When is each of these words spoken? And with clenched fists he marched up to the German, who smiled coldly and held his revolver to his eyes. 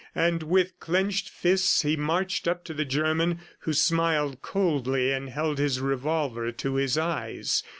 And 0.15 0.41
with 0.41 0.79
clenched 0.79 1.29
fists 1.29 1.83
he 1.83 1.95
marched 1.95 2.47
up 2.47 2.63
to 2.63 2.73
the 2.73 2.85
German, 2.85 3.39
who 3.59 3.73
smiled 3.73 4.41
coldly 4.41 5.11
and 5.11 5.29
held 5.29 5.59
his 5.59 5.79
revolver 5.79 6.51
to 6.51 6.73
his 6.73 6.97
eyes. 6.97 7.61